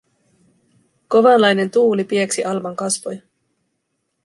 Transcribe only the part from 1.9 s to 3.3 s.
pieksi Alman kasvoja.